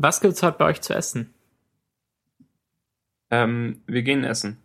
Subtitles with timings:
[0.00, 1.34] Was gibt's heute bei euch zu essen?
[3.30, 4.58] Ähm, wir gehen essen.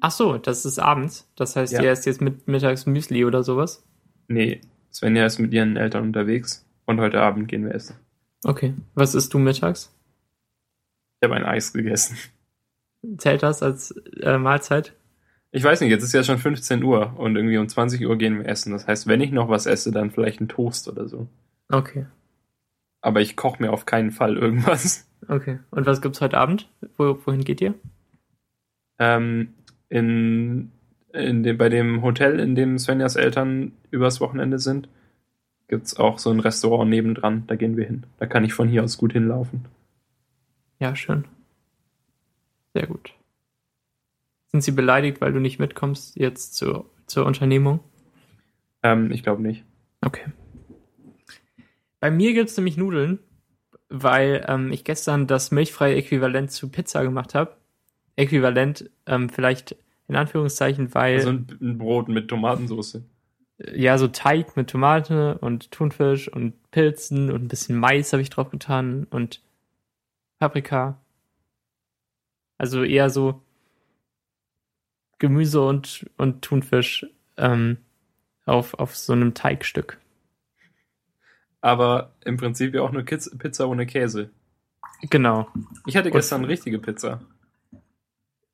[0.00, 1.26] Ach so, das ist abends.
[1.36, 1.82] Das heißt, Ja.
[1.82, 3.82] ihr esst jetzt mit mittags Müsli oder sowas?
[4.28, 4.60] Nee,
[4.92, 7.96] Svenja ist mit ihren Eltern unterwegs und heute Abend gehen wir essen.
[8.44, 8.74] Okay.
[8.94, 9.90] Was isst du mittags?
[11.20, 12.16] Ich habe ein Eis gegessen.
[13.18, 14.92] Zählt das als äh, Mahlzeit?
[15.50, 18.38] Ich weiß nicht, jetzt ist ja schon 15 Uhr und irgendwie um 20 Uhr gehen
[18.38, 18.72] wir essen.
[18.72, 21.26] Das heißt, wenn ich noch was esse, dann vielleicht ein Toast oder so.
[21.70, 22.06] Okay.
[23.06, 25.04] Aber ich koche mir auf keinen Fall irgendwas.
[25.28, 25.58] Okay.
[25.70, 26.68] Und was gibt's heute Abend?
[26.98, 27.74] Wo, wohin geht ihr?
[29.00, 29.54] Ähm,
[29.88, 30.70] in,
[31.12, 34.88] in dem, bei dem Hotel, in dem Svenjas Eltern übers Wochenende sind,
[35.66, 37.44] gibt's auch so ein Restaurant nebendran.
[37.48, 38.04] Da gehen wir hin.
[38.18, 39.64] Da kann ich von hier aus gut hinlaufen.
[40.78, 41.24] Ja, schön.
[42.74, 43.14] Sehr gut.
[44.52, 47.80] Sind sie beleidigt, weil du nicht mitkommst jetzt zur, zur Unternehmung?
[48.84, 49.64] Ähm, ich glaube nicht.
[50.02, 50.26] Okay.
[52.06, 53.18] Bei mir gibt's nämlich Nudeln,
[53.88, 57.56] weil ähm, ich gestern das milchfreie Äquivalent zu Pizza gemacht habe.
[58.14, 59.74] Äquivalent, ähm, vielleicht
[60.06, 63.00] in Anführungszeichen, weil Also ein, ein Brot mit Tomatensauce.
[63.58, 68.30] ja so Teig mit Tomate und Thunfisch und Pilzen und ein bisschen Mais habe ich
[68.30, 69.42] drauf getan und
[70.38, 71.00] Paprika.
[72.56, 73.42] Also eher so
[75.18, 77.04] Gemüse und, und Thunfisch
[77.36, 77.78] ähm,
[78.44, 79.98] auf, auf so einem Teigstück.
[81.66, 84.30] Aber im Prinzip ja auch nur Kiz Pizza ohne Käse.
[85.10, 85.48] Genau.
[85.84, 87.22] Ich hatte Und- gestern richtige Pizza.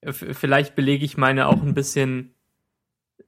[0.03, 2.35] Vielleicht belege ich meine auch ein bisschen,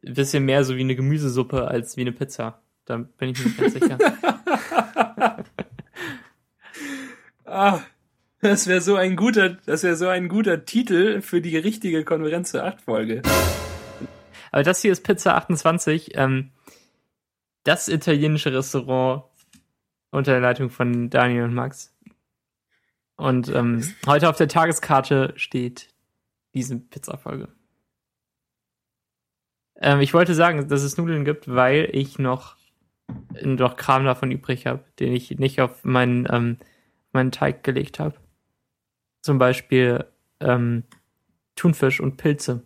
[0.00, 2.62] bisschen mehr so wie eine Gemüsesuppe als wie eine Pizza.
[2.86, 3.98] Da bin ich mir nicht ganz sicher.
[7.46, 7.80] Ah,
[8.40, 12.50] das wäre so ein guter, das wäre so ein guter Titel für die richtige Konferenz
[12.50, 13.22] zur 8 Folge.
[14.50, 16.50] Aber das hier ist Pizza 28, ähm,
[17.64, 19.24] das italienische Restaurant
[20.14, 21.94] unter der Leitung von Daniel und Max.
[23.16, 25.92] Und ähm, heute auf der Tageskarte steht
[26.54, 27.48] diese Pizza-Folge.
[29.80, 32.56] Ähm, ich wollte sagen, dass es Nudeln gibt, weil ich noch,
[33.42, 36.58] noch Kram davon übrig habe, den ich nicht auf meinen, ähm,
[37.12, 38.14] meinen Teig gelegt habe.
[39.22, 40.04] Zum Beispiel
[40.40, 40.84] ähm,
[41.56, 42.62] Thunfisch und Pilze.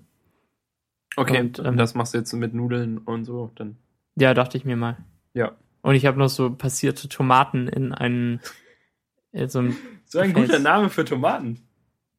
[1.16, 3.76] Okay, Und, und, ähm, das machst du jetzt mit Nudeln und so, dann.
[4.16, 4.98] Ja, dachte ich mir mal.
[5.34, 5.56] Ja.
[5.83, 8.41] Und ich habe noch so passierte Tomaten in einen,
[9.33, 10.43] in so einem, So ein Okay.
[10.43, 11.66] guter Name für Tomaten.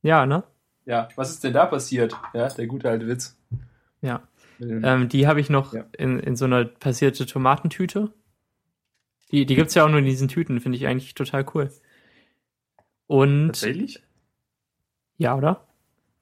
[0.02, 0.44] ja, ne?
[0.86, 2.16] Ja, was ist denn da passiert?
[2.34, 3.38] Ja, der gute alte Witz.
[4.02, 4.24] Ja.
[4.60, 5.86] Ähm, die habe ich noch Ja.
[5.98, 8.12] in, in so einer passierte Tomatentüte.
[9.32, 11.72] Die, die gibt's ja auch nur in diesen Tüten, finde ich eigentlich total cool.
[13.08, 14.02] Und Tatsächlich?
[15.18, 15.68] ja, oder?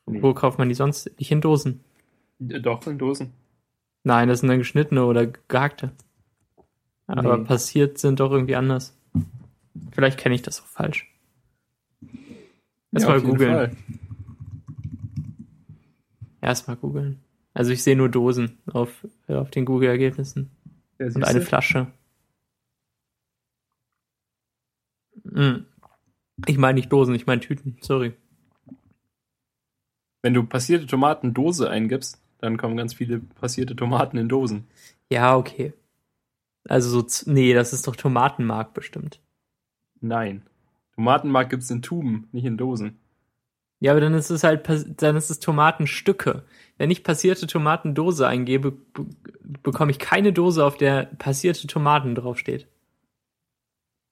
[0.05, 0.21] Nee.
[0.21, 1.17] Wo kauft man die sonst?
[1.17, 1.83] Nicht in Dosen.
[2.39, 3.33] Doch, in Dosen.
[4.03, 5.91] Nein, das sind dann geschnittene oder gehackte.
[7.07, 7.45] Aber Nee.
[7.45, 8.95] passiert sind doch irgendwie anders.
[9.91, 11.09] Vielleicht kenne ich das auch falsch.
[12.91, 13.77] Erstmal jeden googeln.
[16.41, 17.19] Erstmal googeln.
[17.53, 20.51] Also ich sehe nur Dosen auf, äh, auf den Google-Ergebnissen.
[20.99, 21.87] Ja, Und eine Flasche.
[25.33, 25.65] Hm.
[26.45, 27.77] Ich meine nicht Dosen, ich meine Tüten.
[27.81, 28.13] Sorry.
[30.21, 34.67] Wenn du passierte Tomatendose eingibst, dann kommen ganz viele passierte Tomaten in Dosen.
[35.09, 35.73] Ja, okay.
[36.67, 39.21] Also so, nee, das ist doch Tomatenmark bestimmt.
[40.01, 40.43] Nein.
[40.95, 42.99] Tomatenmark gibt's in Tuben, nicht in Dosen.
[43.79, 44.67] Ja, aber dann ist es halt,
[45.01, 46.43] dann ist es Tomatenstücke.
[46.77, 49.05] Wenn ich passierte Tomatendose eingebe, be
[49.63, 52.67] bekomme ich keine Dose, auf der passierte Tomaten draufsteht.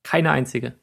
[0.03, 0.75] Keine einzige.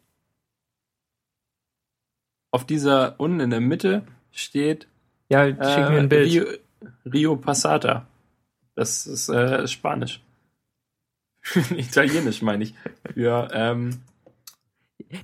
[2.51, 4.89] Auf dieser unten in der Mitte steht
[5.31, 6.31] Ja, schick äh, mir ein Bild.
[6.31, 6.45] Rio,
[7.07, 8.07] Rio Passata.
[8.75, 10.21] Das ist äh, Spanisch.
[11.77, 12.75] Italienisch meine ich.
[13.15, 14.01] Für, ähm,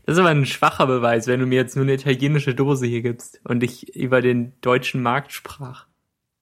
[0.05, 3.03] Das ist aber ein schwacher Beweis, wenn du mir jetzt nur eine italienische Dose hier
[3.03, 5.87] gibst und ich über den deutschen Markt sprach,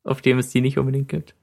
[0.04, 1.34] auf dem es die nicht unbedingt gibt.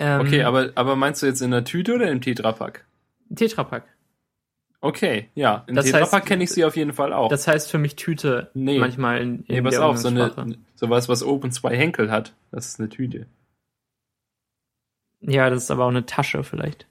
[0.00, 2.84] Ähm, okay, aber, aber meinst du jetzt in der Tüte oder im Tetrapack?
[3.34, 3.84] Tetrapack.
[4.80, 5.64] Okay, ja.
[5.66, 7.28] Im Das Tetrapack kenne ich sie auf jeden Fall auch.
[7.28, 8.78] Das heißt für mich Tüte Nee.
[8.78, 12.34] manchmal in, in nee, pass auf, so eine, sowas, was oben zwei Henkel hat.
[12.50, 13.26] Das ist eine Tüte.
[15.26, 16.86] Ja, das ist aber auch eine Tasche vielleicht.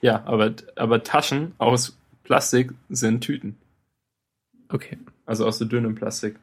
[0.00, 3.56] Ja, aber, aber Taschen aus Plastik sind Tüten.
[4.68, 4.98] Okay.
[5.26, 6.36] Also aus so dünnem Plastik.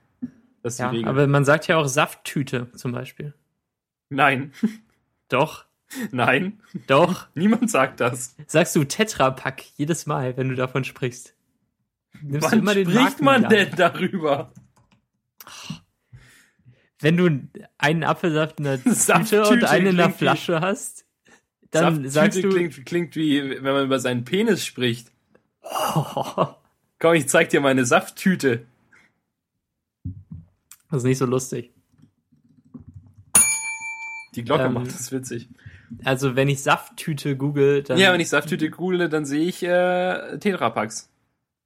[0.64, 1.10] Das ist Ja, die Regel.
[1.10, 3.34] aber man sagt ja auch Safttüte zum Beispiel.
[4.10, 4.52] Nein,
[5.30, 5.66] Doch,
[6.12, 7.28] nein, doch.
[7.36, 8.36] niemand sagt das.
[8.48, 11.36] Sagst du Tetrapack jedes Mal, wenn du davon sprichst.
[12.22, 13.50] Nimmst du Wann immer den spricht man Markennamen.
[13.70, 14.52] denn darüber?
[17.02, 17.30] Wenn du
[17.78, 21.06] einen Apfelsaft in der Tüte und einen in der klingt wie- Flasche hast,
[21.72, 22.50] dann Safttüte sagst du.
[22.50, 25.12] Klingt, klingt wie, wenn man über seinen Penis spricht.
[25.62, 26.48] Oh,
[27.00, 28.66] Komm, ich zeig dir meine Safttüte.
[30.90, 31.72] das ist nicht so lustig.
[34.36, 35.50] Die Glocke Ähm, macht das witzig.
[36.04, 37.98] Also wenn ich Safttüte google, dann.
[37.98, 41.10] Ja, wenn ich Safttüte google, dann sehe ich äh, Tetrapacks.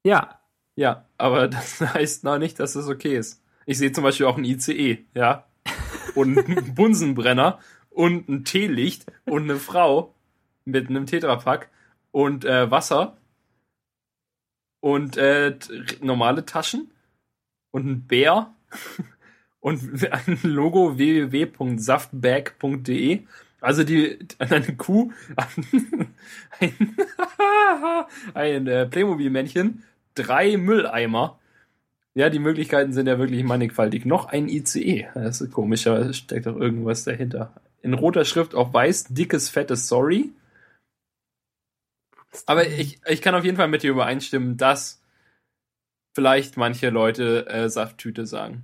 [0.06, 0.40] Ja.
[0.76, 3.43] Ja, aber das heißt noch nicht, dass das okay ist.
[3.66, 5.46] Ich sehe zum Beispiel auch ein ICE, ja.
[6.16, 10.16] Und einen Bunsenbrenner und ein Teelicht und eine Frau
[10.66, 11.70] mit einem Tetrapack
[12.12, 13.18] und äh, Wasser
[14.80, 15.58] und äh,
[16.02, 16.92] normale Taschen
[17.72, 18.54] und ein Bär
[19.60, 19.82] und
[20.12, 23.22] ein Logo www.saftbag.de.
[23.62, 25.14] Also die eine Kuh,
[26.60, 26.98] ein,
[28.34, 29.84] ein äh, Playmobil-Männchen,
[30.16, 31.40] drei Mülleimer.
[32.16, 34.06] Ja, die Möglichkeiten sind ja wirklich mannigfaltig.
[34.06, 35.08] Noch ein ICE.
[35.16, 37.54] Das ist komisch, aber es steckt doch irgendwas dahinter.
[37.82, 40.32] In roter Schrift auf weiß, dickes, fettes Sorry.
[42.46, 45.02] Aber ich, ich kann auf jeden Fall mit dir übereinstimmen, dass
[46.14, 48.64] vielleicht manche Leute äh, Safttüte sagen.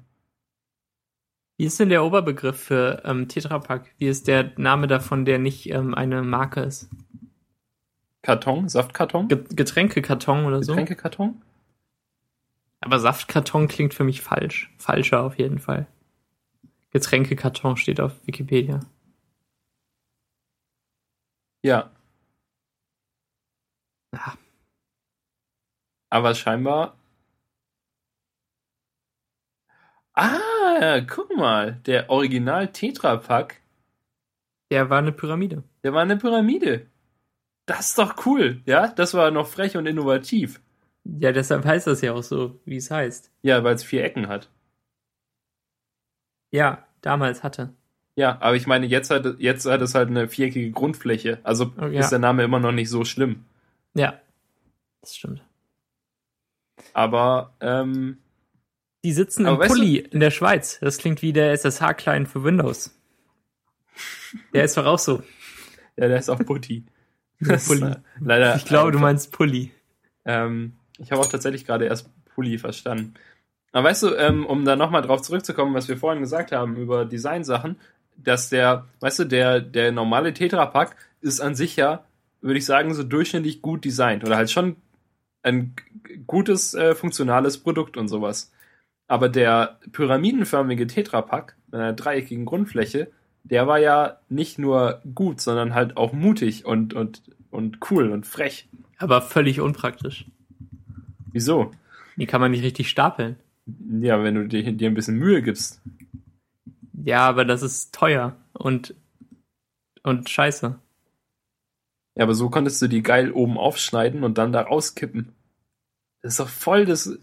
[1.57, 3.93] Wie ist denn der Oberbegriff für ähm, Tetrapack?
[3.97, 6.89] Wie ist der Name davon, der nicht ähm, eine Marke ist?
[8.21, 10.73] Karton, Saftkarton, Ge Getränkekarton oder so?
[10.73, 11.41] Getränkekarton.
[12.81, 14.71] Aber Saftkarton klingt für mich falsch.
[14.77, 15.87] Falscher auf jeden Fall.
[16.91, 18.79] Getränkekarton steht auf Wikipedia.
[21.63, 21.91] Ja,
[24.13, 24.37] Ah,
[26.09, 26.95] aber scheinbar.
[30.15, 33.61] Ah, guck mal, der Original Tetrapack,
[34.71, 35.63] der war eine Pyramide.
[35.83, 36.87] der war eine Pyramide.
[37.67, 38.87] Das ist doch cool, ja?
[38.89, 40.61] Das war noch frech und innovativ.
[41.19, 43.31] Ja, deshalb heißt das ja auch so, wie es heißt.
[43.41, 44.49] Ja, weil es vier Ecken hat.
[46.51, 47.73] Ja, damals hatte.
[48.15, 51.39] Ja, aber ich meine, jetzt hat, jetzt hat es halt eine viereckige Grundfläche.
[51.43, 52.01] Also Oh, ja.
[52.01, 53.45] ist der Name immer noch nicht so schlimm.
[53.93, 54.19] Ja,
[55.01, 55.41] das stimmt.
[56.93, 58.17] Aber, ähm,
[59.03, 60.79] Die sitzen im weißt du- Pulli in der Schweiz.
[60.81, 62.95] Das klingt wie der SSH-Client für Windows.
[64.53, 65.23] Der ist doch auch so.
[65.97, 66.85] ja, der ist auch Putti.
[67.67, 67.83] Pulli.
[67.91, 68.55] äh, Leider.
[68.57, 69.71] Ich glaube, du meinst Pulli.
[70.25, 73.13] Ähm, ich habe auch tatsächlich gerade erst Pulli verstanden.
[73.71, 77.05] Aber weißt du, ähm, um da nochmal drauf zurückzukommen, was wir vorhin gesagt haben über
[77.05, 77.77] Designsachen,
[78.17, 82.03] dass der, weißt du, der, der normale Tetrapack ist an sich ja,
[82.41, 84.77] würde ich sagen, so durchschnittlich gut designt oder halt schon
[85.41, 85.73] ein
[86.27, 88.51] gutes, äh, funktionales Produkt und sowas.
[89.07, 93.11] Aber der pyramidenförmige Tetrapack mit einer dreieckigen Grundfläche,
[93.43, 98.27] der war ja nicht nur gut, sondern halt auch mutig und, und, und cool und
[98.27, 98.67] frech.
[98.97, 100.25] Aber völlig unpraktisch.
[101.31, 101.71] Wieso?
[102.15, 103.37] Die kann man nicht richtig stapeln.
[104.01, 105.81] Ja, wenn du dir, dir ein bisschen Mühe gibst.
[107.05, 108.93] Ja, aber das ist teuer und,
[110.03, 110.77] und scheiße.
[112.15, 115.33] Ja, aber so konntest du die geil oben aufschneiden und dann da rauskippen.
[116.21, 117.17] Das ist doch voll das.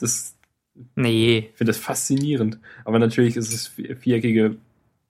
[0.00, 0.36] das
[0.96, 1.50] Nee.
[1.50, 2.58] ich finde das faszinierend.
[2.84, 4.56] Aber natürlich ist es vi- viereckige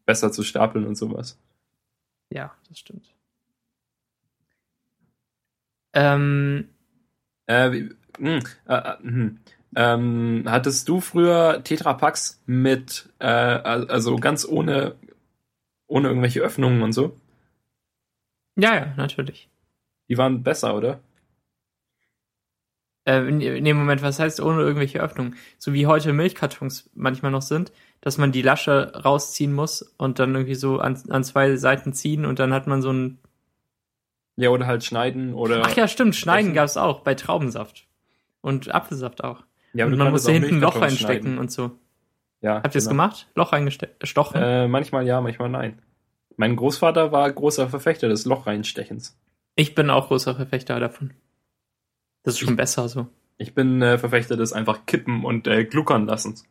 [0.07, 1.39] besser zu stapeln und sowas.
[2.31, 3.15] Ja, das stimmt.
[5.93, 6.69] Ähm,
[7.47, 9.39] Äh, wie- mh, äh, äh, hm.
[9.77, 14.95] ähm, hattest du früher Tetrapacks mit, äh, al- also ganz ohne,
[15.87, 17.17] ohne irgendwelche Öffnungen und so?
[18.57, 19.49] ja, ja, natürlich.
[20.09, 21.01] Die waren besser, oder?
[23.07, 25.37] Äh, nee, Moment, was heißt ohne irgendwelche Öffnungen?
[25.59, 30.35] So wie heute Milchkartons manchmal noch sind, dass man die Lasche rausziehen muss und dann
[30.35, 33.19] irgendwie so an, an zwei Seiten ziehen und dann hat man so ein.
[34.37, 35.63] Ja, oder halt schneiden oder.
[35.65, 36.55] Ach ja, stimmt, Schneiden Brechen.
[36.55, 37.87] gab's auch bei Traubensaft.
[38.45, 39.43] Und Apfelsaft auch.
[39.73, 41.73] Ja, und man musste hinten ein Loch reinstecken und so.
[42.43, 42.91] Ja, Habt ihr es genau.
[42.93, 43.27] gemacht?
[43.35, 44.39] Loch reingestochen?
[44.41, 45.81] Äh, manchmal ja, manchmal nein.
[46.37, 49.19] Mein Großvater war großer Verfechter des Loch reinstechens.
[49.57, 51.15] Ich bin auch großer Verfechter davon.
[52.23, 53.07] Das ist schon besser so.
[53.39, 56.45] Ich bin äh, Verfechter des einfach kippen und äh, gluckern lassens.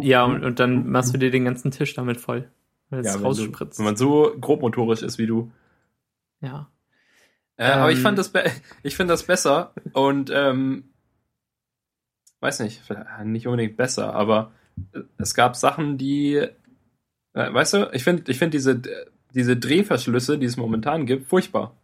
[0.00, 2.50] Ja, und, und dann machst du dir den ganzen Tisch damit voll.
[2.90, 3.78] Weil es Ja, wenn, du, rausspritzt.
[3.78, 5.50] wenn man so grobmotorisch ist wie du.
[6.42, 6.68] ja.
[7.58, 8.02] Äh, aber ich Ähm.
[8.04, 8.32] fand das,
[8.82, 10.84] ich finde das besser und ähm,
[12.40, 14.52] weiß nicht, vielleicht nicht unbedingt besser, aber
[14.94, 16.48] äh, es gab Sachen, die, äh,
[17.34, 18.80] weißt du, ich finde, ich finde diese
[19.34, 21.76] diese Drehverschlüsse, die es momentan gibt, furchtbar.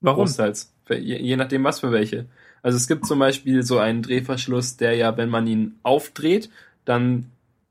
[0.00, 0.24] Warum?
[0.26, 0.72] Großteils.
[0.88, 2.26] Je, je nachdem, was für welche.
[2.62, 6.48] Also es gibt zum Beispiel so einen Drehverschluss, der ja, wenn man ihn aufdreht,
[6.84, 7.26] dann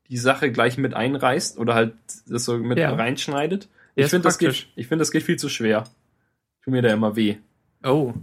[0.10, 1.94] die Sache gleich mit einreißt oder halt
[2.28, 2.94] das so mit Ja.
[2.94, 3.70] reinschneidet.
[3.96, 4.72] Der ich finde, das geht, praktisch.
[4.76, 5.86] ich finde, das geht viel zu schwer.
[6.64, 7.38] Tut mir da immer weh.
[7.84, 8.14] Oh.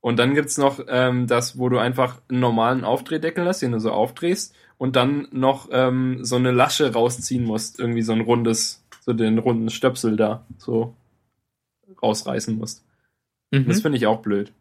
[0.00, 3.78] Und dann gibt's noch ähm, das, wo du einfach einen normalen Aufdrehdeckel hast, den du
[3.78, 7.78] so aufdrehst und dann noch ähm, so eine Lasche rausziehen musst.
[7.78, 10.44] Irgendwie so ein rundes, so den runden Stöpsel da.
[10.58, 10.94] So.
[12.02, 12.84] rausreißen musst.
[13.52, 13.66] Mhm.
[13.68, 14.52] Das finde ich auch blöd.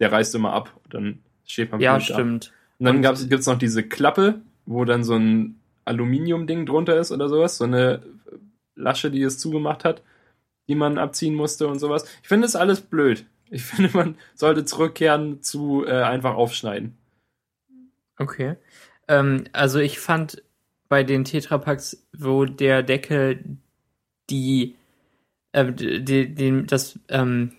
[0.00, 2.14] Der reißt immer ab, dann steht man ja, blöd da.
[2.14, 2.52] stimmt.
[2.78, 7.12] Und dann Und- gab's, gibt's noch diese Klappe, wo dann so ein Aluminiumding drunter ist
[7.12, 8.02] oder sowas, so eine
[8.76, 10.02] Lasche, die es zugemacht hat,
[10.68, 12.06] die man abziehen musste und sowas.
[12.22, 13.26] Ich finde das alles blöd.
[13.50, 16.96] Ich finde, man sollte zurückkehren zu äh, einfach aufschneiden.
[18.16, 18.56] Okay.
[19.08, 20.42] Ähm, also ich fand
[20.88, 23.44] bei den Tetrapacks, wo der Deckel
[24.28, 24.76] die,
[25.52, 27.52] äh, die, den, das, ähm,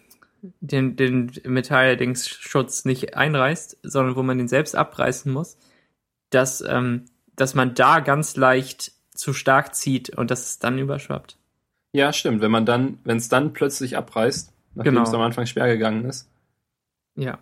[0.60, 5.58] den, den Metalldingsschutz nicht einreißt, sondern wo man den selbst abreißen muss,
[6.30, 7.06] dass, ähm,
[7.36, 11.38] dass man da ganz leicht zu stark zieht und dass es dann überschwappt.
[11.94, 12.42] Ja, stimmt.
[12.42, 15.04] Wenn man dann, wenn es dann plötzlich abreißt, nachdem Genau.
[15.04, 16.30] es am Anfang schwer gegangen ist.
[17.16, 17.40] Ja.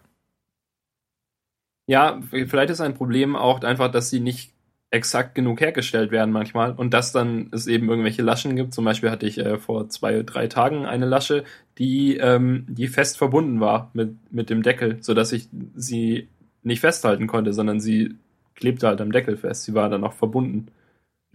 [1.88, 4.54] Ja, vielleicht ist ein Problem auch einfach, dass sie nicht
[4.92, 8.74] exakt genug hergestellt werden manchmal und dass dann es eben irgendwelche Laschen gibt.
[8.74, 11.44] Zum Beispiel hatte ich äh, vor zwei, drei Tagen eine Lasche,
[11.78, 16.28] die, ähm, die fest verbunden war mit, mit dem Deckel, sodass ich sie
[16.64, 18.16] nicht festhalten konnte, sondern sie
[18.56, 19.64] klebte halt am Deckel fest.
[19.64, 20.68] Sie war dann auch verbunden.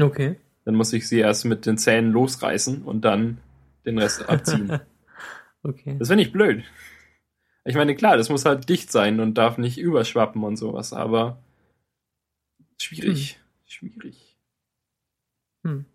[0.00, 0.36] Okay.
[0.64, 3.38] Dann musste ich sie erst mit den Zähnen losreißen und dann
[3.86, 4.80] den Rest abziehen.
[5.64, 5.96] Okay.
[5.98, 6.62] Das finde ich blöd.
[7.64, 11.38] Ich meine, klar, das muss halt dicht sein und darf nicht überschwappen und sowas, aber
[12.78, 13.40] schwierig.
[13.66, 14.36] Schwierig.
[15.64, 15.86] Hm.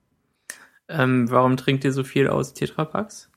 [0.87, 3.29] Ähm, warum trinkt ihr so viel aus Tetrapacks?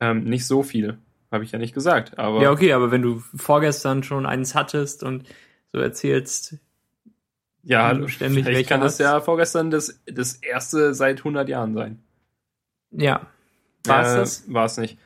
[0.00, 0.98] Ähm, nicht so viel,
[1.32, 5.02] habe ich ja nicht gesagt, aber Ja, okay, aber wenn du vorgestern schon eins hattest
[5.02, 5.28] und
[5.72, 6.56] so erzählst,
[7.64, 9.00] ja, du ständig vielleicht kann das hast.
[9.00, 12.02] ja vorgestern das, das erste seit 100 Jahren sein.
[12.92, 13.26] ja.
[13.84, 14.52] War es äh, das?
[14.52, 14.98] War es nicht.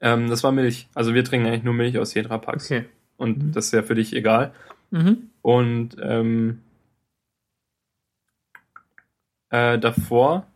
[0.00, 0.88] Ähm, das war Milch.
[0.94, 2.66] Also wir trinken eigentlich nur Milch aus Tetrapacks.
[2.70, 2.84] Okay.
[3.16, 3.52] Und Mhm.
[3.52, 4.52] das ist ja für dich egal.
[4.90, 5.30] Mhm.
[5.42, 6.60] Und ähm,
[9.50, 10.46] äh, davor,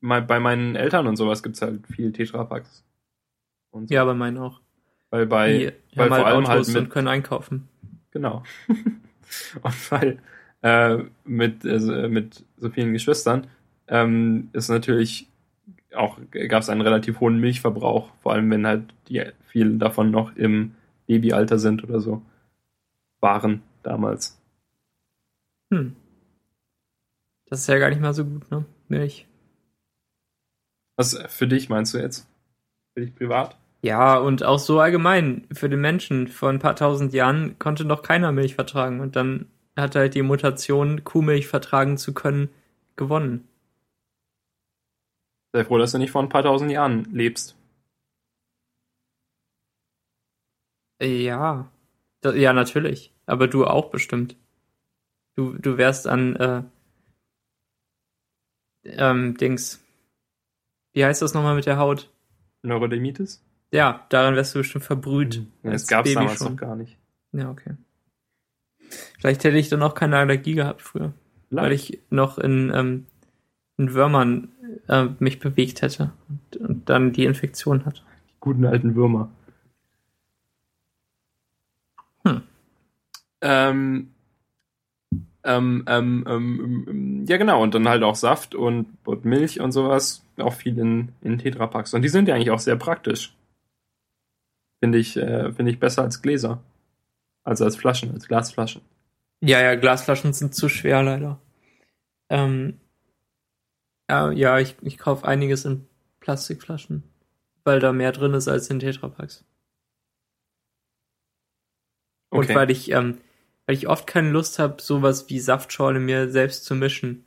[0.00, 2.84] mal, bei meinen Eltern und sowas gibt's halt viel Tetrapacks.
[3.70, 3.94] Und so.
[3.94, 4.60] Ja, bei meinen auch.
[5.10, 7.68] Weil bei, Die weil vor halt allem Autos halt mit, und können einkaufen.
[8.10, 8.42] genau.
[8.68, 10.18] und weil
[10.62, 13.46] äh, mit, äh, mit so vielen Geschwistern
[13.88, 15.28] ähm, ist natürlich
[15.94, 16.18] auch,
[16.48, 20.74] gab es einen relativ hohen Milchverbrauch, vor allem wenn halt die vielen davon noch im
[21.06, 22.22] Babyalter sind oder so.
[23.20, 24.40] Waren damals.
[25.72, 25.96] Hm.
[27.46, 28.64] Das ist ja gar nicht mal so gut, ne?
[28.88, 29.26] Milch.
[30.96, 32.28] Was für dich meinst du jetzt?
[32.94, 33.56] Für dich privat?
[33.82, 36.28] Ja, und auch so allgemein für den Menschen.
[36.28, 40.22] Vor ein paar tausend Jahren konnte noch keiner Milch vertragen und dann hat halt die
[40.22, 42.48] Mutation, Kuhmilch vertragen zu können,
[42.96, 43.46] gewonnen.
[45.52, 47.56] Sei froh, dass du nicht vor ein paar tausend Jahren lebst.
[51.00, 51.70] Ja.
[52.24, 53.12] Ja, natürlich.
[53.26, 54.36] Aber du auch bestimmt.
[55.36, 56.62] Du, du wärst an, äh,
[58.84, 59.82] ähm, Dings.
[60.92, 62.10] Wie heißt das nochmal mit der Haut?
[62.62, 63.44] Neurodermitis?
[63.70, 65.36] Ja, daran wärst du bestimmt verbrüht.
[65.36, 66.52] Ja, das als gab es Baby damals schon.
[66.52, 66.96] noch gar nicht.
[67.32, 67.76] Ja, okay.
[69.18, 71.12] Vielleicht hätte ich dann auch keine Allergie gehabt früher,
[71.50, 73.06] weil ich noch in, ähm,
[73.76, 74.48] in Würmern
[74.88, 78.02] äh, mich bewegt hätte und, und dann die Infektion hatte.
[78.28, 79.30] Die guten alten Würmer.
[82.24, 82.42] Hm.
[83.40, 84.08] Ähm,
[85.44, 87.62] ähm, ähm, ähm, ähm, ja, genau.
[87.62, 90.22] Und dann halt auch Saft und, und Milch und sowas.
[90.36, 91.94] Auch viel in, in Tetrapacks.
[91.94, 93.34] Und die sind ja eigentlich auch sehr praktisch.
[94.80, 96.62] Finde ich, äh, finde ich besser als Gläser.
[97.44, 98.82] Also als Flaschen, als Glasflaschen.
[99.40, 101.38] Ja, ja, Glasflaschen sind zu schwer leider.
[102.28, 102.78] Ähm,
[104.08, 105.86] äh, ja, ich, ich kaufe einiges in
[106.20, 107.02] Plastikflaschen,
[107.64, 109.44] weil da mehr drin ist als in Tetrapacks.
[112.30, 112.54] Und Okay.
[112.54, 113.18] weil ich, ähm,
[113.66, 117.24] weil ich oft keine Lust habe, sowas wie Saftschorle mir selbst zu mischen.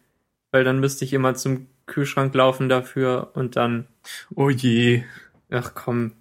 [0.51, 3.87] Weil dann müsste ich immer zum Kühlschrank laufen dafür und dann,
[4.35, 5.03] Oh je.
[5.49, 6.13] ach komm,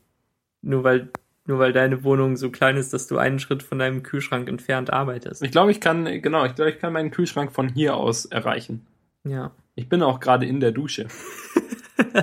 [0.62, 1.10] nur weil,
[1.46, 4.92] nur weil deine Wohnung so klein ist, dass du einen Schritt von deinem Kühlschrank entfernt
[4.92, 5.42] arbeitest.
[5.42, 8.86] Ich glaube, ich kann, genau, ich glaube, ich kann meinen Kühlschrank von hier aus erreichen.
[9.24, 9.52] Ja.
[9.74, 11.08] Ich bin auch gerade in der Dusche.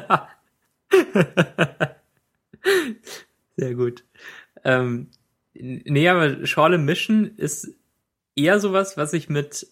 [3.56, 4.04] Sehr gut.
[4.64, 5.08] Ähm,
[5.54, 7.74] nee, aber Schorle mischen ist
[8.36, 9.68] eher sowas, was ich mit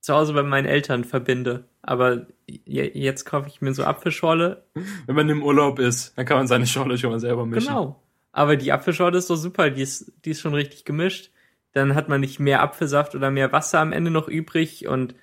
[0.00, 1.64] zu Hause bei meinen Eltern verbinde.
[1.82, 4.64] Aber je- jetzt kaufe ich mir so Apfelschorle.
[5.06, 7.68] Wenn man im Urlaub ist, dann kann man seine Schorle schon mal selber mischen.
[7.68, 8.00] Genau.
[8.32, 11.30] Aber die Apfelschorle ist doch super, die ist, die ist schon richtig gemischt.
[11.72, 15.14] Dann hat man nicht mehr Apfelsaft oder mehr Wasser am Ende noch übrig und,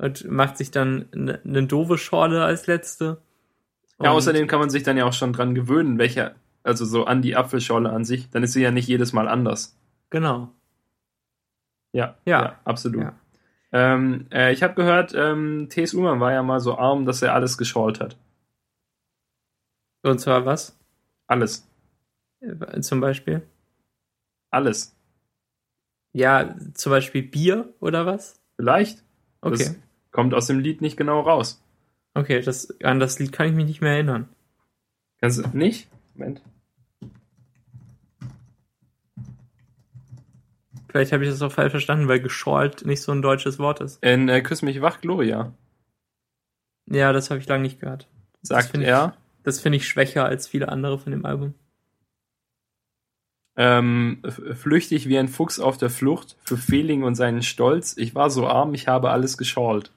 [0.00, 3.20] und macht sich dann eine ne doofe Schorle als letzte.
[4.02, 7.04] Ja, Und- außerdem kann man sich dann ja auch schon dran gewöhnen, welcher, also so
[7.04, 8.30] an die Apfelschorle an sich.
[8.30, 9.76] Dann ist sie ja nicht jedes Mal anders.
[10.10, 10.50] Genau.
[11.92, 12.58] Ja, Ja.
[12.64, 13.02] absolut.
[13.02, 13.14] Ja.
[13.72, 15.94] Ähm, äh, ich habe gehört, ähm, T.S.
[15.94, 18.16] Ullmann war ja mal so arm, dass er alles geschorlt hat.
[20.02, 20.76] Und zwar was?
[21.26, 21.68] Alles.
[22.40, 23.42] Äh, Zum Beispiel?
[24.50, 24.96] Alles.
[26.12, 28.40] Ja, zum Beispiel Bier oder was?
[28.56, 29.04] Vielleicht.
[29.42, 29.58] Okay.
[29.58, 29.76] Das
[30.10, 31.62] kommt aus dem Lied nicht genau raus.
[32.14, 34.28] Okay, das, an das Lied kann ich mich nicht mehr erinnern.
[35.20, 35.88] Kannst du nicht?
[36.14, 36.42] Moment.
[40.88, 44.02] Vielleicht habe ich das auch falsch verstanden, weil geschorlt nicht so ein deutsches Wort ist.
[44.02, 45.52] In äh, Küss mich wach, Gloria,
[46.86, 48.08] Ja, das habe ich lange nicht gehört.
[48.42, 49.16] sagt ich- er.
[49.42, 51.54] Das finde ich schwächer als viele andere von dem Album.
[53.56, 54.22] Ähm,
[54.54, 57.96] flüchtig wie ein Fuchs auf der Flucht, für Feeling und seinen Stolz.
[57.96, 59.92] Ich war so arm, ich habe alles geschorlt.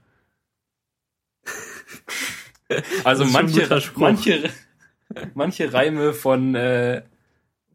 [3.03, 4.49] Also manche, manche,
[5.35, 7.03] manche Reime von, äh,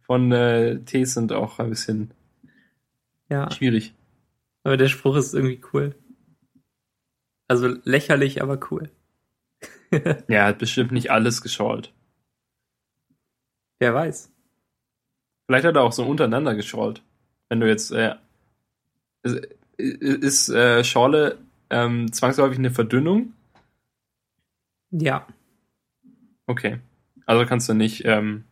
[0.00, 2.10] von äh, T sind auch ein bisschen
[3.28, 3.94] Ja, schwierig.
[4.64, 5.94] aber der Spruch ist irgendwie cool.
[7.46, 8.90] Also lächerlich, aber cool.
[9.92, 11.92] Ja, er hat bestimmt nicht alles geschorlt.
[13.78, 14.30] Wer weiß.
[15.46, 17.02] Vielleicht hat er auch so untereinander geschorlt.
[17.48, 18.16] Wenn du jetzt, äh,
[19.22, 19.36] ist,
[19.78, 21.38] ist äh, Schorle
[21.70, 23.32] ähm, zwangsläufig eine Verdünnung?
[24.90, 25.26] Ja,
[26.46, 26.78] Okay.
[27.26, 28.44] Also kannst du nicht, ähm,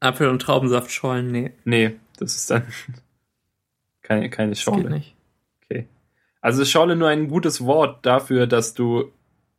[0.00, 2.64] Apfel- und Traubensaft schorlen, nee, nee, das ist dann
[4.02, 4.90] keine, keine das geht Schorle.
[4.90, 5.14] nicht.
[5.62, 5.86] Okay.
[6.40, 9.12] Also ist Schorle nur ein gutes Wort dafür, dass du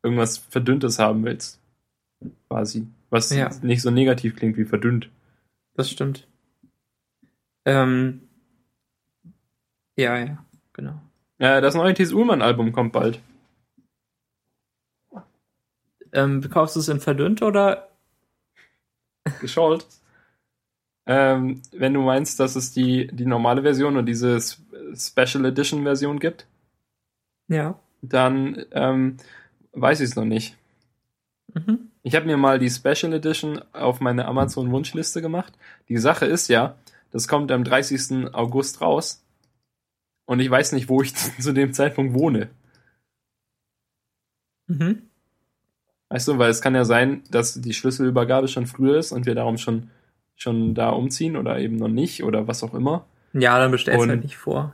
[0.03, 1.61] irgendwas Verdünntes haben willst.
[2.49, 2.85] Quasi.
[3.09, 3.49] Was Ja.
[3.61, 5.09] nicht so negativ klingt wie verdünnt.
[5.75, 6.27] Das stimmt.
[7.65, 8.27] Ähm,
[9.95, 11.01] ja, ja, genau.
[11.37, 13.21] Äh, das neue Thies Ullmann-Album kommt bald.
[16.13, 17.89] Ähm, kaufst du es in verdünnt oder?
[19.41, 19.85] geschollt.
[21.05, 24.39] Ähm, wenn du meinst, dass es die, die normale Version und diese
[24.95, 26.47] Special Edition Version gibt,
[27.47, 27.79] Ja.
[28.01, 29.17] dann ähm,
[29.73, 30.57] weiß ich es noch nicht.
[31.53, 31.91] Mhm.
[32.03, 35.53] Ich habe mir mal die Special Edition auf meine Amazon Wunschliste gemacht.
[35.89, 36.77] Die Sache ist ja,
[37.11, 38.33] das kommt am 30.
[38.33, 39.23] August raus
[40.25, 42.49] und ich weiß nicht, wo ich zu dem Zeitpunkt wohne.
[44.67, 45.03] Mhm.
[46.09, 49.35] Weißt du, weil es kann ja sein, dass die Schlüsselübergabe schon früher ist und wir
[49.35, 49.89] darum schon,
[50.35, 53.05] schon da umziehen oder eben noch nicht oder was auch immer.
[53.33, 54.73] Ja, dann bestellst Und- halt nicht vor.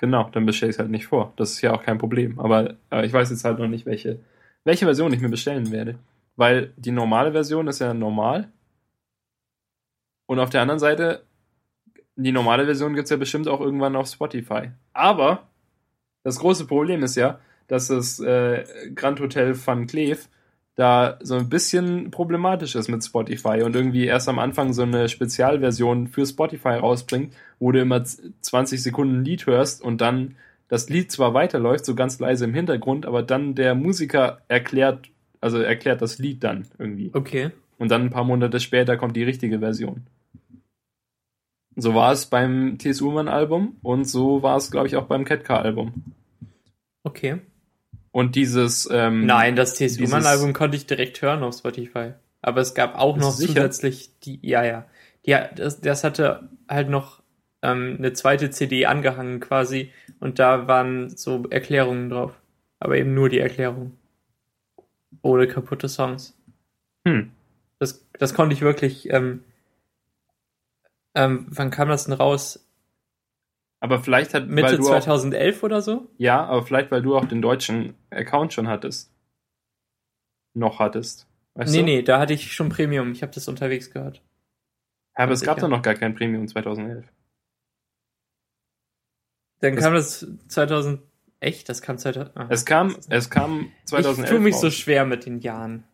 [0.00, 1.32] Genau, dann bestelle ich es halt nicht vor.
[1.36, 2.38] Das ist ja auch kein Problem.
[2.38, 4.20] Aber äh, ich weiß jetzt halt noch nicht, welche,
[4.62, 5.98] welche Version ich mir bestellen werde.
[6.36, 8.48] Weil die normale Version ist ja normal.
[10.26, 11.24] Und auf der anderen Seite,
[12.14, 14.70] die normale Version gibt es ja bestimmt auch irgendwann auf Spotify.
[14.92, 15.48] Aber
[16.22, 20.28] das große Problem ist ja, dass das äh, Grand Hotel Van Cleef
[20.78, 25.08] da so ein bisschen problematisch ist mit Spotify und irgendwie erst am Anfang so eine
[25.08, 30.36] Spezialversion für Spotify rausbringt, wo du immer z- 20 Sekunden ein Lied hörst und dann
[30.68, 35.08] das Lied zwar weiterläuft, so ganz leise im Hintergrund, aber dann der Musiker erklärt,
[35.40, 37.10] also erklärt das Lied dann irgendwie.
[37.12, 37.50] Okay.
[37.78, 40.06] Und dann ein paar Monate später kommt die richtige Version.
[41.74, 43.00] So war es beim T.S.
[43.00, 45.92] Ullmann-Album und so war es, glaube ich, auch beim Ketka-Album.
[47.02, 47.38] Okay.
[48.18, 48.88] Und dieses.
[48.90, 52.14] Ähm, Nein, das dieses- TSU-Mann-Album konnte ich direkt hören auf Spotify.
[52.42, 54.86] Aber es gab auch noch zusätzlich die, ja, ja.
[55.24, 57.22] Ja, das, das hatte halt noch
[57.62, 62.32] ähm, eine zweite CD angehangen quasi und da waren so Erklärungen drauf.
[62.80, 63.96] Aber eben nur die Erklärung.
[65.22, 66.36] Ohne kaputte Songs.
[67.06, 67.30] Hm.
[67.78, 69.44] Das, das konnte ich wirklich, ähm,
[71.14, 72.67] ähm, wann kam das denn raus?
[73.80, 74.44] Aber vielleicht hat.
[74.48, 76.10] weil Mitte auch, 2011 oder so?
[76.18, 79.12] ja, aber vielleicht, weil du auch den deutschen Account schon hattest.
[80.54, 81.26] Noch hattest.
[81.54, 81.84] Weißt nee, du?
[81.84, 83.12] nee, da hatte ich schon Premium.
[83.12, 84.22] Ich habe das unterwegs gehört.
[85.16, 85.68] Ja, aber es gab Sicher.
[85.68, 87.06] doch noch gar kein Premium 2011.
[89.60, 91.02] Dann Das- kam das 2000.
[91.40, 91.68] Echt?
[91.68, 92.36] Das kam 2000.
[92.36, 92.46] ah.
[92.50, 94.24] Es kam, es kam 2011.
[94.24, 94.74] Ich tue mich so raus.
[94.74, 95.84] schwer mit den Jahren.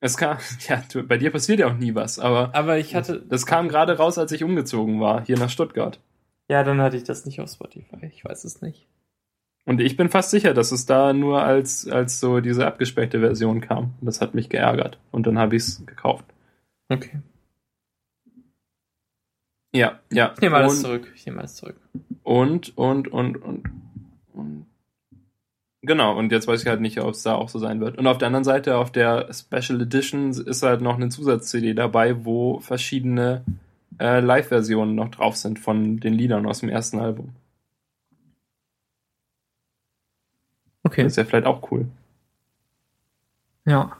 [0.00, 3.20] Es kam, ja, bei dir passiert ja auch nie was, aber Aber ich hatte.
[3.28, 6.00] das kam gerade raus, als ich umgezogen war, hier nach Stuttgart.
[6.48, 8.06] Ja, dann hatte ich das nicht auf Spotify.
[8.06, 8.86] Ich weiß es nicht.
[9.64, 13.60] Und ich bin fast sicher, dass es da nur als, als so diese abgespeckte Version
[13.60, 13.94] kam.
[14.00, 14.98] Und das hat mich geärgert.
[15.12, 16.24] Und dann habe ich es gekauft.
[16.88, 17.20] Okay.
[19.74, 20.32] Ja, ja.
[20.34, 21.12] Ich nehme alles und, zurück.
[21.14, 21.76] Ich nehme alles zurück.
[22.22, 23.70] Und, und, und, und,
[24.32, 24.66] und.
[25.80, 27.98] Genau, und jetzt weiß ich halt nicht, ob es da auch so sein wird.
[27.98, 32.24] Und auf der anderen Seite, auf der Special Edition ist halt noch eine Zusatz-CD dabei,
[32.24, 33.44] wo verschiedene
[33.98, 37.34] äh, Live-Versionen noch drauf sind von den Liedern aus dem ersten Album.
[40.84, 41.04] Okay.
[41.04, 41.86] Das ist ja vielleicht auch cool.
[43.64, 43.96] Ja.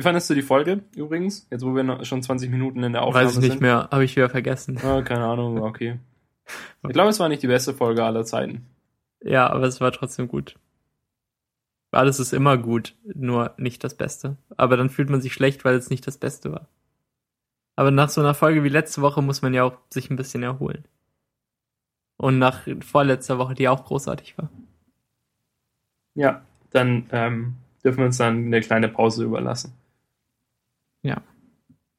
[0.00, 1.46] Wie fandest du die Folge übrigens?
[1.50, 3.60] Jetzt, wo wir schon 20 Minuten in der Aufnahme Weiß ich nicht sind.
[3.60, 4.78] mehr, habe ich wieder vergessen.
[4.82, 5.98] Ah, keine Ahnung, okay.
[6.82, 8.64] Ich glaube, es war nicht die beste Folge aller Zeiten.
[9.22, 10.58] Ja, aber es war trotzdem gut.
[11.90, 14.38] Alles ist immer gut, nur nicht das Beste.
[14.56, 16.66] Aber dann fühlt man sich schlecht, weil es nicht das Beste war.
[17.76, 20.42] Aber nach so einer Folge wie letzte Woche muss man ja auch sich ein bisschen
[20.42, 20.86] erholen.
[22.16, 24.48] Und nach vorletzter Woche, die auch großartig war.
[26.14, 29.74] Ja, dann ähm, dürfen wir uns dann eine kleine Pause überlassen.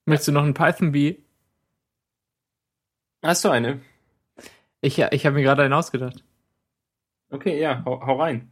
[0.05, 1.17] Möchtest du noch ein Python B?
[3.23, 3.81] Hast du eine?
[4.81, 6.23] Ich, ich habe mir gerade einen ausgedacht.
[7.29, 8.51] Okay, ja, hau, hau rein.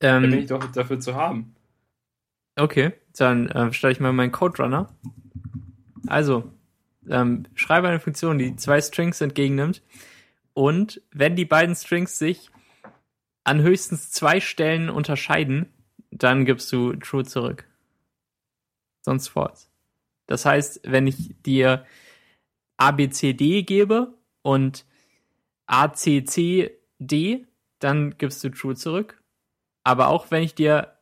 [0.00, 1.54] Da bin Ähm, ich doch dafür zu haben.
[2.56, 4.88] okay, dann äh, stelle ich mal meinen Code Runner.
[6.06, 6.50] Also,
[7.08, 9.82] ähm, schreibe eine Funktion, die zwei Strings entgegennimmt.
[10.54, 12.50] Und wenn die beiden Strings sich
[13.44, 15.66] an höchstens zwei Stellen unterscheiden,
[16.10, 17.66] dann gibst du true zurück.
[19.04, 19.68] Sonst false.
[20.26, 21.86] Das heißt, wenn ich dir
[22.78, 24.86] ABCD gebe und
[25.66, 27.46] ACCD,
[27.78, 29.22] dann gibst du true zurück.
[29.84, 30.96] Aber auch wenn ich dir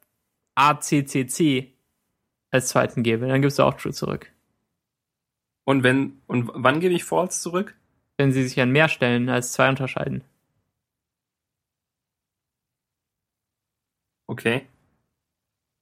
[0.56, 1.72] ACCC
[2.50, 4.32] als zweiten gebe, dann gibst du auch true zurück.
[5.64, 7.76] Und wenn und wann gebe ich False zurück?
[8.16, 10.24] Wenn sie sich an mehr Stellen als zwei unterscheiden.
[14.26, 14.66] Okay.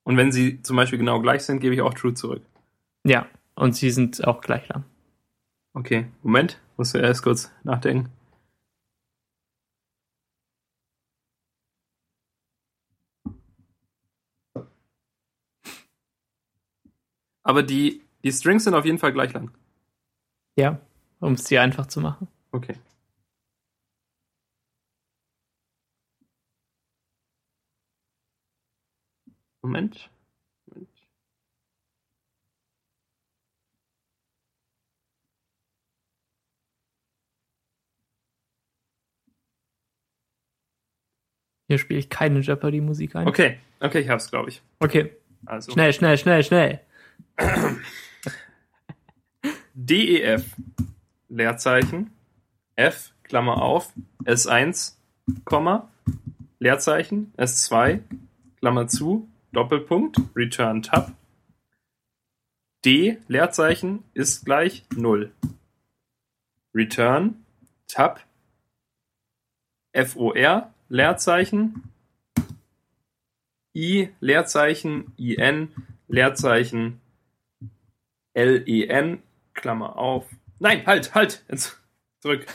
[0.05, 2.43] Und wenn sie zum Beispiel genau gleich sind, gebe ich auch True zurück.
[3.05, 4.85] Ja, und sie sind auch gleich lang.
[5.75, 8.11] Okay, Moment, musst du erst kurz nachdenken.
[17.43, 19.51] Aber die, die Strings sind auf jeden Fall gleich lang.
[20.57, 20.81] Ja,
[21.21, 22.29] um es dir einfach zu machen.
[22.53, 22.75] Okay.
[29.63, 30.11] Moment.
[30.67, 30.89] Moment.
[41.69, 43.29] Hier spiele ich keine Jeopardy-Musik ein.
[43.29, 44.61] Okay, okay, ich hab's, glaube ich.
[44.81, 45.13] Okay,
[45.47, 46.81] Also schnell, schnell, schnell, schnell.
[49.75, 50.57] DEF
[51.29, 52.11] Leerzeichen
[52.77, 53.93] F Klammer auf
[54.25, 54.97] S1
[55.45, 55.89] Komma
[56.59, 58.01] Leerzeichen S2
[58.59, 61.13] Klammer zu Doppelpunkt Return Tab.
[62.85, 65.33] D Leerzeichen ist gleich 0
[66.75, 67.45] Return
[67.89, 68.25] Tab.
[69.93, 71.83] FOR Leerzeichen.
[73.75, 75.73] I Leerzeichen IN
[76.09, 77.01] Leerzeichen
[78.35, 79.23] L-E-N,
[79.55, 80.27] Klammer auf.
[80.59, 81.81] Nein, halt, halt, jetzt
[82.21, 82.47] zurück.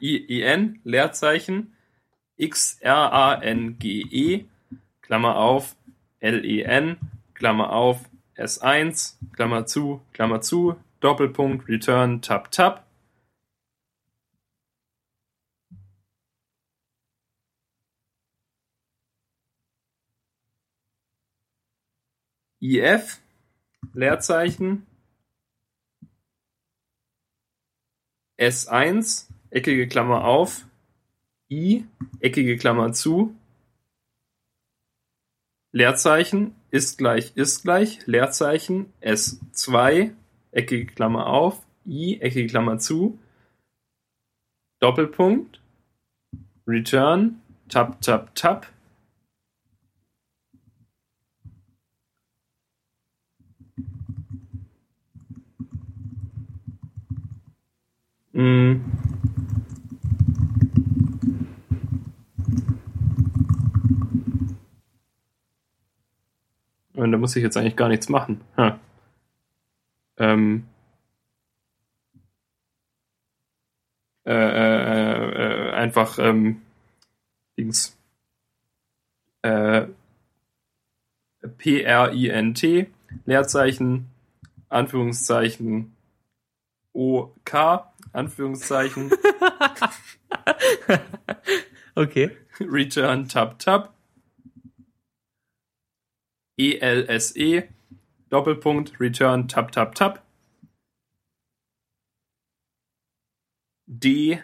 [0.00, 1.74] I-E-N, Leerzeichen,
[2.36, 4.44] X-R-A-N-G-E,
[5.02, 5.76] Klammer auf,
[6.20, 6.98] L-E-N,
[7.34, 12.86] Klammer auf, S1, Klammer zu, Klammer zu, Doppelpunkt, Return, Tab, Tab.
[22.62, 23.20] IF,
[23.94, 24.86] Leerzeichen,
[28.38, 30.66] S1, eckige Klammer auf,
[31.50, 31.86] I,
[32.20, 33.34] eckige Klammer zu,
[35.72, 40.12] Leerzeichen, ist gleich, ist gleich, Leerzeichen, S2,
[40.50, 43.18] eckige Klammer auf, I, eckige Klammer zu,
[44.80, 45.60] Doppelpunkt,
[46.66, 48.66] Return, Tab, Tab, Tab,
[58.32, 58.99] Mm.
[67.00, 68.42] Und da muss ich jetzt eigentlich gar nichts machen.
[68.58, 68.78] Ha.
[70.18, 70.66] Ähm.
[74.26, 76.60] Äh, äh, äh, einfach ähm,
[77.56, 77.96] Dings.
[79.40, 79.86] Äh,
[81.56, 82.90] P-R-I-N-T,
[83.24, 84.10] Leerzeichen,
[84.68, 85.96] Anführungszeichen,
[86.92, 89.10] O-K, Anführungszeichen,
[91.94, 92.36] Okay.
[92.60, 93.94] Return Tab Tab,
[96.60, 97.70] E-L-S-E,
[98.28, 100.22] Doppelpunkt, Return Tab Tab Tab,
[103.86, 104.42] D,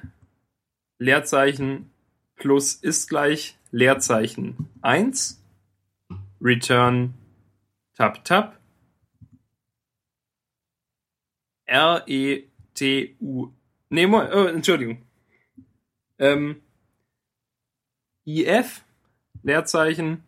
[0.98, 1.90] Leerzeichen,
[2.36, 5.44] plus ist gleich, Leerzeichen 1,
[6.40, 7.12] Return
[7.94, 8.58] Tab Tab,
[11.66, 13.52] R-E-T-U,
[13.90, 15.02] nee, mo- oh, Entschuldigung,
[16.18, 16.62] ähm,
[18.24, 18.86] IF,
[19.42, 20.24] Leerzeichen,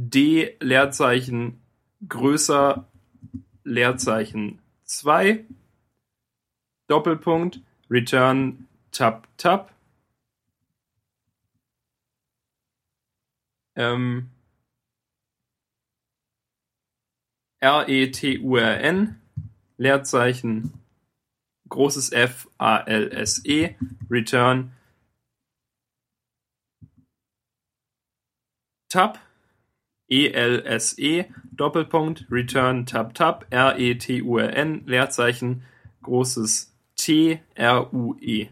[0.00, 1.60] D, Leerzeichen,
[2.08, 2.86] größer
[3.64, 5.44] Leerzeichen 2
[6.86, 9.74] Doppelpunkt return tab tab
[13.74, 14.30] ähm,
[17.58, 19.20] R-E-T-U-R-N,
[19.78, 20.80] Leerzeichen,
[21.68, 23.74] großes F, A-L-S-E,
[24.08, 24.72] Return,
[28.88, 29.18] Tab,
[30.08, 35.62] E-L-S-E, Doppelpunkt, Return, Tab, Tab, R-E-T-U-R-N, Leerzeichen,
[36.02, 38.48] großes T, R-U-E.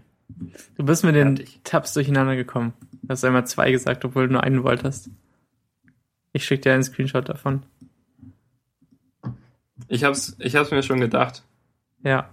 [0.77, 1.61] Du bist mit den Fertig.
[1.65, 2.75] Tabs durcheinander gekommen.
[3.03, 5.09] Du hast einmal zwei gesagt, obwohl du nur einen wolltest.
[6.33, 7.63] Ich schicke dir einen Screenshot davon.
[9.89, 11.43] Ich hab's, ich hab's mir schon gedacht.
[12.03, 12.29] Ja.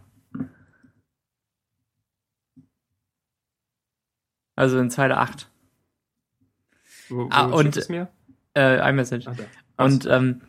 [4.56, 5.50] Also in Zeile 8.
[7.10, 8.10] Wo, wo Ah, und- es mir?
[8.56, 9.26] Äh, iMessage.
[9.26, 9.34] Da.
[9.78, 10.42] Und ähm,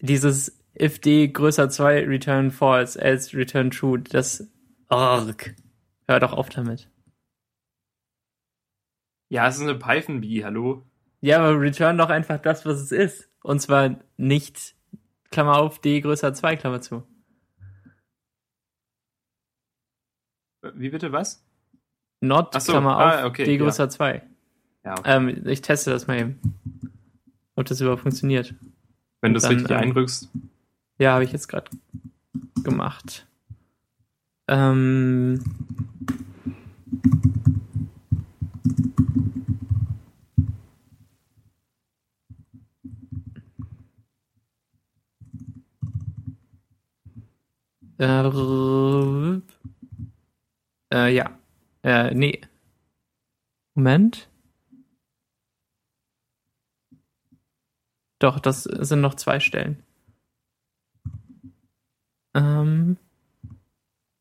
[0.00, 4.46] dieses if d größer 2 return false, else return true, das
[4.88, 5.54] Arg.
[6.06, 6.88] Hör doch auf damit.
[9.34, 10.84] ja, es ist eine Python-Bee, hallo?
[11.20, 13.28] Ja, aber return doch einfach das, was es ist.
[13.42, 14.76] Und zwar nicht,
[15.30, 17.02] Klammer auf, d größer 2, Klammer zu.
[20.74, 21.44] Wie bitte was?
[22.20, 23.58] Not, so, Klammer ah, auf, okay, d ja.
[23.58, 24.22] größer 2.
[24.84, 25.16] Ja, okay.
[25.16, 26.40] Ähm, ich teste das mal eben.
[27.56, 28.54] Ob das überhaupt funktioniert.
[29.20, 30.28] wenn du es richtig ähm, einrückst.
[30.98, 31.70] Ja, habe ich jetzt gerade
[32.62, 33.26] gemacht.
[34.46, 35.42] Ähm,
[47.98, 49.40] äh,
[50.92, 51.30] äh, ja.
[51.82, 52.40] Äh, nee.
[53.74, 54.28] Moment.
[58.24, 59.82] Doch, das sind noch zwei Stellen.
[62.32, 62.96] Ähm,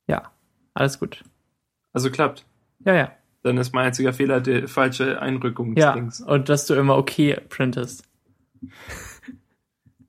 [0.08, 0.30] ja,
[0.74, 1.24] alles gut.
[1.94, 2.46] Also klappt.
[2.84, 3.12] Ja, ja.
[3.44, 6.20] Dann ist mein einziger Fehler der falsche Ja, Einrückungsdings.
[6.20, 8.04] und dass du immer okay printest.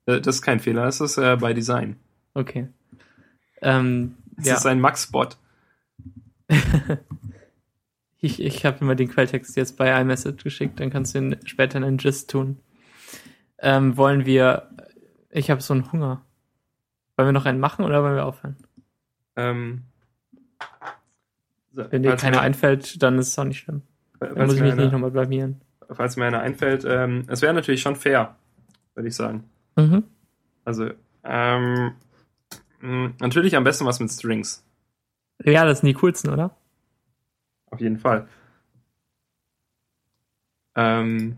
[0.07, 1.95] Äh, Das ist kein Fehler, das ist äh, bei Design.
[2.33, 2.67] Okay.
[3.61, 5.37] Ähm, Das ja, ist ein Max-Bot.
[8.19, 11.77] ich, ich habe immer den Quelltext jetzt bei iMessage geschickt, dann kannst du ihn später
[11.77, 12.59] in einen Gist tun.
[13.59, 14.69] Ähm, wollen wir,
[15.29, 16.21] ich habe so einen Hunger.
[17.17, 18.57] Wollen wir noch einen machen oder wollen wir aufhören?
[19.37, 19.83] Ähm,
[21.71, 23.81] Wenn dir keiner mir- einfällt, dann ist es auch nicht schlimm.
[24.19, 25.61] Dann muss ich mich nicht einer- nochmal blamieren.
[25.91, 28.35] falls mir einer einfällt, ähm, es wäre natürlich schon fair,
[28.95, 29.49] würde ich sagen.
[29.75, 30.03] Mhm.
[30.63, 30.89] Also,
[31.23, 31.93] ähm,
[32.81, 34.65] natürlich am besten was mit Strings.
[35.43, 36.55] Ja, das sind die coolsten, oder?
[37.71, 38.27] Auf jeden Fall.
[40.75, 41.37] Ähm,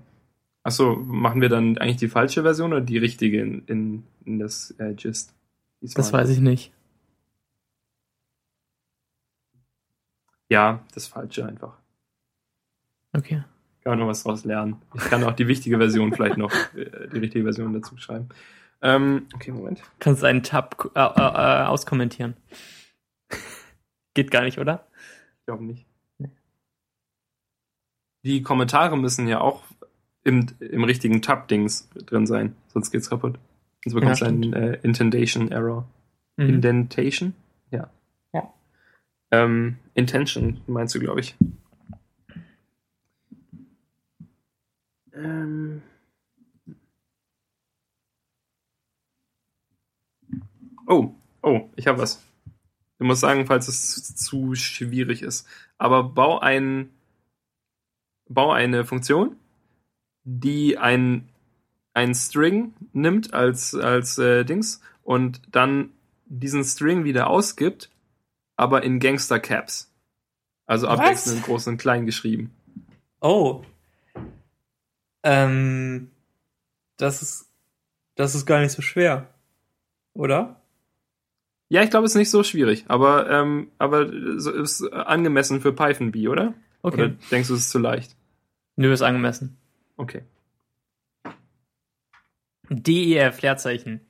[0.68, 4.76] achso, machen wir dann eigentlich die falsche Version oder die richtige in, in, in das
[4.80, 5.34] äh, Gist?
[5.80, 6.74] Das weiß ich nicht.
[10.50, 11.78] Ja, das falsche einfach.
[13.16, 13.44] Okay.
[13.84, 14.82] Kann man noch was draus lernen.
[14.94, 18.28] Ich kann auch die wichtige Version vielleicht noch, äh, die richtige Version dazu schreiben.
[18.82, 19.82] Ähm, okay, Moment.
[20.00, 22.36] Kannst einen Tab äh, äh, äh, auskommentieren.
[24.14, 24.86] Geht gar nicht, oder?
[25.40, 25.86] Ich glaube nicht.
[26.18, 26.32] Nee.
[28.24, 29.64] Die Kommentare müssen ja auch
[30.28, 33.40] im, im richtigen Tab-Dings drin sein, sonst geht's kaputt.
[33.86, 35.88] Sonst bekommst du Ja, einen äh, Indentation-Error.
[36.36, 36.50] Mhm.
[36.50, 37.34] Indentation?
[37.72, 37.90] Ja.
[38.34, 38.54] Ja.
[39.32, 41.38] Ähm, Intention meinst du, glaube ich.
[45.13, 45.82] Ähm.
[50.88, 52.22] Oh, oh, ich habe was.
[53.00, 55.48] Du musst sagen, falls es zu schwierig ist.
[55.78, 56.90] Aber bau ein,
[58.28, 59.38] bau eine Funktion,
[60.30, 61.30] die ein,
[61.94, 65.92] ein String nimmt als, als äh, Dings und dann
[66.26, 67.90] diesen String wieder ausgibt,
[68.58, 69.90] aber in Gangster Caps.
[70.66, 71.00] Also Was?
[71.00, 72.52] abwechselnd groß und klein geschrieben.
[73.22, 73.63] Oh.
[75.24, 76.12] Ähm,
[76.98, 77.50] das ist,
[78.16, 79.34] das ist gar nicht so schwer.
[80.13, 80.62] Oder?
[81.70, 86.12] Ja, ich glaube, es ist nicht so schwierig, aber, ähm, aber ist angemessen für Python
[86.12, 86.54] B, oder?
[86.82, 86.96] Okay.
[86.96, 88.16] Oder denkst du, es ist zu leicht?
[88.76, 89.58] Nö, ist angemessen.
[89.98, 90.24] Okay.
[92.70, 94.02] DEF, Leerzeichen.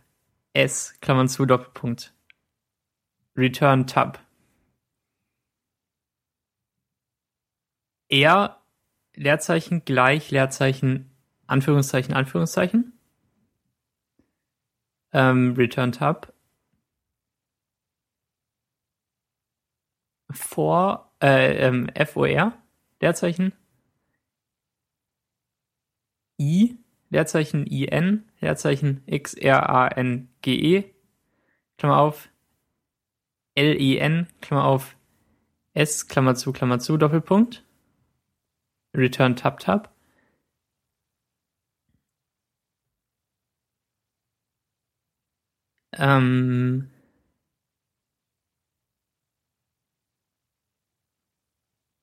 [0.55, 2.15] S, Klammern zu, Doppelpunkt.
[3.37, 4.19] Return Tab.
[8.09, 8.61] R,
[9.15, 11.11] Leerzeichen, gleich, Leerzeichen,
[11.47, 12.93] Anführungszeichen, Anführungszeichen.
[15.13, 16.32] Ähm, Return Tab.
[20.35, 22.53] For, äh, ähm, FOR,
[23.01, 23.53] Leerzeichen.
[26.41, 26.77] I,
[27.11, 30.85] Leerzeichen IN, Leerzeichen XRANGE,
[31.79, 32.29] Klammer auf,
[33.57, 34.97] LEN, Klammer auf,
[35.75, 37.65] S, Klammer zu, Klammer zu, Doppelpunkt.
[38.95, 39.95] Return Tab Tab.
[45.95, 46.91] Ähm,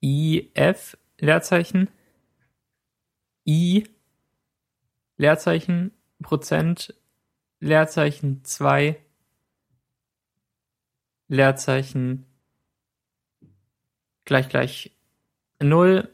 [0.10, 1.90] IF, Leerzeichen,
[3.46, 3.84] I,
[5.18, 5.92] Leerzeichen,
[6.22, 6.94] Prozent,
[7.60, 9.00] Leerzeichen 2,
[11.28, 12.26] Leerzeichen
[14.26, 14.96] gleich gleich
[15.62, 16.08] 0,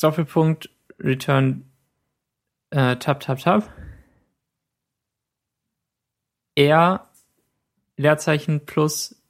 [0.00, 1.70] Doppelpunkt, Return
[2.70, 3.72] äh, Tab, Tab, Tab.
[6.54, 7.10] R,
[7.96, 9.22] Leerzeichen plus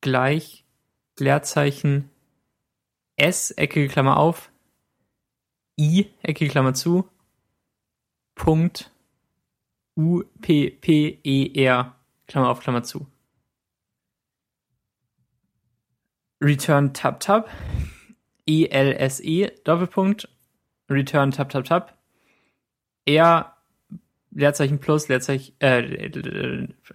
[0.00, 0.63] gleich,
[1.18, 2.10] Leerzeichen
[3.16, 4.50] S, eckige Klammer auf,
[5.78, 7.08] I, eckige Klammer zu,
[8.34, 8.90] Punkt,
[9.96, 11.94] U, P, P, E, R,
[12.26, 13.06] Klammer auf, Klammer zu.
[16.42, 17.48] Return Tab Tab,
[18.46, 20.28] E, L, S, E, Doppelpunkt,
[20.90, 21.96] Return Tab Tab Tab,
[23.06, 23.56] R,
[24.32, 25.80] Leerzeichen plus, Leerzeichen, äh,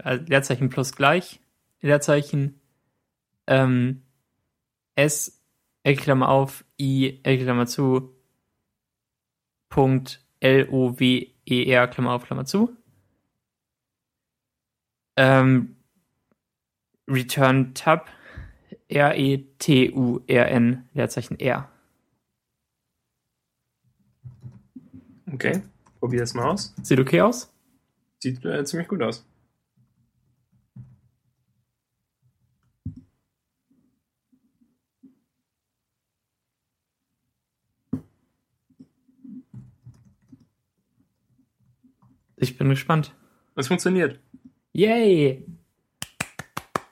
[0.05, 1.39] Leerzeichen plus gleich,
[1.82, 2.60] Leerzeichen,
[3.47, 4.01] ähm,
[4.99, 5.41] S,
[5.83, 8.13] Eckklammer auf, I, Eckklammer zu,
[9.69, 12.75] Punkt, L, O, W, E, R, Klammer auf, Klammer zu.
[15.15, 15.77] Ähm,
[17.07, 18.09] Return Tab,
[18.89, 21.69] R, E, T, U, R, N, Leerzeichen R.
[25.31, 25.62] Okay,
[25.99, 26.73] probier das mal aus.
[26.81, 27.53] Sieht okay aus?
[28.19, 29.25] Sieht äh, ziemlich gut aus.
[42.39, 43.13] Ich bin gespannt.
[43.56, 44.19] Es funktioniert.
[44.73, 45.45] Yay!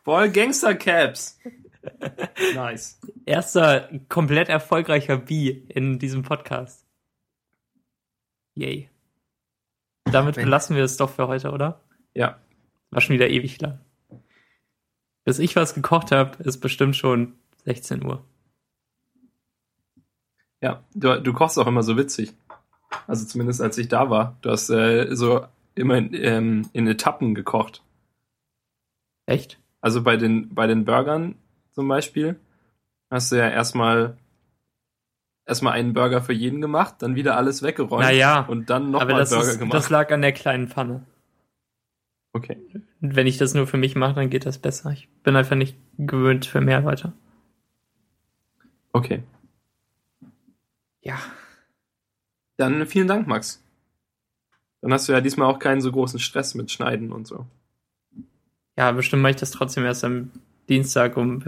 [0.04, 1.40] Voll Gangster-Caps.
[2.56, 3.00] nice.
[3.26, 6.86] Erster komplett erfolgreicher B in diesem Podcast.
[8.56, 8.90] Yay.
[10.06, 11.82] Damit Wenn- belassen wir es doch für heute, oder?
[12.14, 12.40] Ja,
[12.90, 13.80] War schon wieder ewig lang.
[15.24, 18.26] Bis ich was gekocht habe, ist bestimmt schon 16 Uhr.
[20.62, 20.84] ja.
[20.94, 22.34] Du, du kochst auch immer so witzig.
[23.08, 24.38] Also zumindest als ich da war.
[24.41, 25.45] Du hast äh, so
[25.76, 27.84] immer in, ähm, in Etappen gekocht.
[29.26, 29.60] Echt?
[29.82, 31.36] Also bei den, bei den Burgern
[31.71, 32.39] zum Beispiel
[33.10, 34.17] hast du ja erstmal
[35.45, 39.30] erstmal einen Burger für jeden gemacht, dann wieder alles weggeräumt Naja, und dann nochmal das,
[39.30, 39.73] Burger ist, gemacht.
[39.73, 41.06] das lag an der kleinen Pfanne.
[42.34, 42.58] okay.
[43.00, 44.91] Wenn ich das nur für mich mache, dann geht das besser.
[44.91, 47.13] Ich bin einfach nicht gewöhnt für mehr Leute.
[48.91, 49.23] Okay.
[51.02, 51.17] Ja.
[52.58, 53.63] Dann vielen Dank, Max.
[54.82, 57.46] Dann hast du ja diesmal auch keinen so großen Stress mit Schneiden und so.
[58.78, 60.32] Ja, bestimmt mache ich das trotzdem erst am
[60.70, 61.43] Dienstag um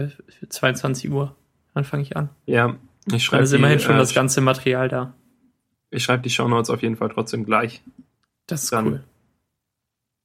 [0.48, 1.36] 22 Uhr.
[1.74, 2.28] Dann fange ich an.
[2.46, 5.14] Ja, ich Dann schreibe ist immerhin schon äh, das ganze Material da.
[5.90, 7.82] Ich schreibe die Shownotes auf jeden Fall trotzdem gleich.
[8.46, 9.04] Das ist Dann- cool.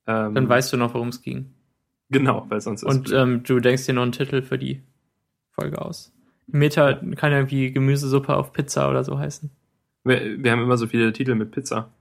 [0.08, 1.52] Ähm, Dann weißt du noch, worum es ging.
[2.10, 4.84] Genau, weil sonst ist Und ähm, du denkst dir noch einen Titel für die
[5.52, 6.12] Folge aus.
[6.48, 9.50] Meta kann ja irgendwie Gemüsesuppe auf Pizza oder so heißen.
[10.06, 11.92] Wir, wir haben immer so viele Titel mit Pizza.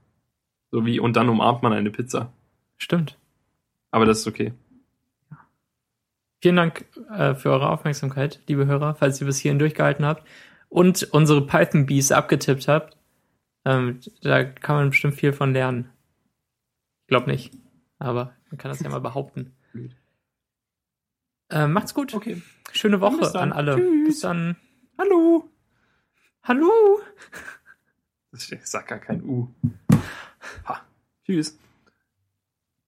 [0.71, 2.31] So wie und dann umarmt man eine Pizza.
[2.77, 3.17] Stimmt.
[3.91, 4.53] Aber das ist okay.
[6.41, 10.27] Vielen Dank äh, für eure Aufmerksamkeit, liebe Hörer, falls ihr bis hierhin durchgehalten habt
[10.69, 12.97] und unsere Python Bees abgetippt habt.
[13.63, 15.89] Ähm, da kann man bestimmt viel von lernen.
[17.01, 17.53] Ich glaube nicht,
[17.97, 19.55] aber man kann das ja mal behaupten.
[21.51, 22.15] Ähm, macht's gut.
[22.15, 22.41] Okay.
[22.71, 23.75] Schöne Woche an alle.
[23.75, 24.07] Tschüss.
[24.07, 24.55] Bis dann.
[24.97, 25.47] Hallo.
[26.41, 26.99] Hallo.
[28.35, 29.47] Ich sag gar kein U.
[30.65, 30.81] Ha.
[31.25, 31.57] Tschüss.